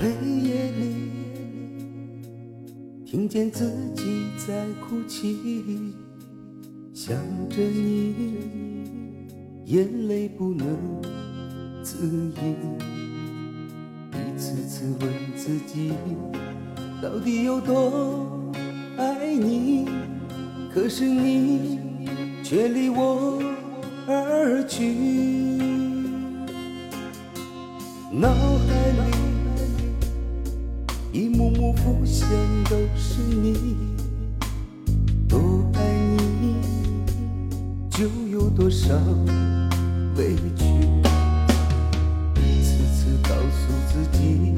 [0.00, 0.06] 黑
[0.44, 1.10] 夜里，
[3.04, 5.36] 听见自己在哭泣，
[6.94, 7.16] 想
[7.48, 8.14] 着你，
[9.64, 10.68] 眼泪不能
[11.82, 12.54] 自已，
[14.12, 15.92] 一次次问自己，
[17.02, 18.52] 到底有多
[18.96, 19.88] 爱你？
[20.72, 21.80] 可是你
[22.44, 23.42] 却离我
[24.06, 24.94] 而去，
[28.12, 28.28] 那
[32.18, 32.26] 幕浮现
[32.64, 33.76] 都是你，
[35.28, 35.38] 多
[35.74, 35.80] 爱
[36.40, 36.56] 你
[37.90, 38.94] 就有多少
[40.16, 40.64] 委屈，
[42.36, 44.54] 一次次告诉自己，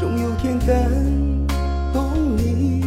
[0.00, 0.90] 终有天感
[1.92, 2.84] 动你，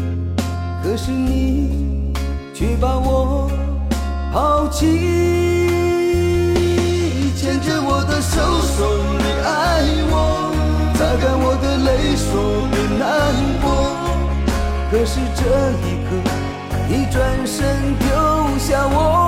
[0.84, 2.14] 可是你
[2.54, 3.50] 却把我
[4.34, 4.86] 抛弃，
[7.36, 8.42] 牵着我的手
[15.06, 15.44] 是这
[15.86, 16.16] 一刻，
[16.88, 19.23] 你转身丢下我。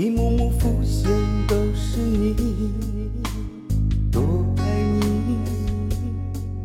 [0.00, 1.10] 一幕幕浮现
[1.46, 2.34] 都是你，
[4.10, 4.22] 多
[4.56, 4.64] 爱
[4.98, 5.36] 你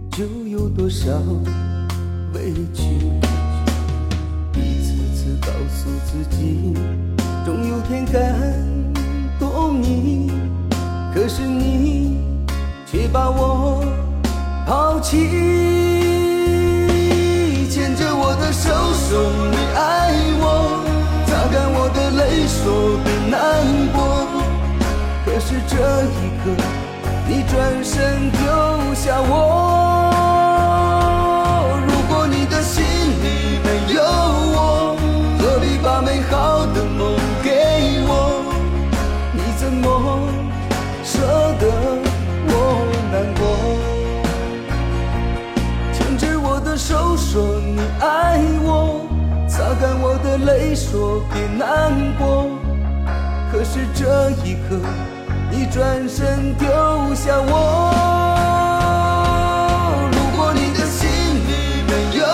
[0.10, 1.12] 就有多少
[2.34, 2.84] 委屈，
[4.54, 6.74] 一次次告诉自己，
[7.46, 8.40] 终有天感
[9.38, 10.32] 动你，
[11.14, 12.22] 可是你
[12.86, 13.84] 却把我
[14.66, 15.28] 抛弃，
[17.70, 19.20] 牵着我的手说
[25.48, 26.14] 是这一
[26.44, 26.50] 刻，
[27.28, 28.40] 你转身丢
[28.96, 29.32] 下我。
[31.86, 34.02] 如果你的心里没有
[34.56, 34.98] 我，
[35.38, 38.42] 何必把美好的梦给我？
[39.34, 39.86] 你怎么
[41.04, 41.22] 舍
[41.60, 41.64] 得
[42.48, 42.52] 我
[43.12, 43.46] 难过？
[45.94, 49.06] 牵着我的手说你爱我。
[49.48, 52.50] 擦干我的泪，说别难过。
[53.52, 54.76] 可是这一刻，
[55.58, 56.68] 你转身丢
[57.16, 57.50] 下我。
[60.12, 61.08] 如果你的心
[61.48, 61.50] 里
[61.88, 62.26] 没有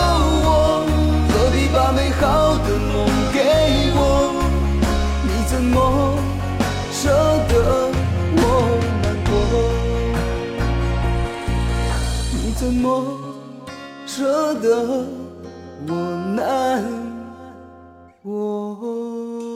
[0.43, 0.49] 我，
[1.29, 3.37] 何必把美好的梦给
[3.93, 3.99] 我？
[5.23, 5.77] 你怎么
[6.91, 6.99] 舍
[7.47, 7.53] 得
[8.37, 8.39] 我
[9.03, 9.31] 难过？
[12.33, 12.83] 你怎么
[14.07, 14.65] 舍得
[15.87, 15.89] 我
[16.35, 16.41] 难？
[18.23, 19.50] 过。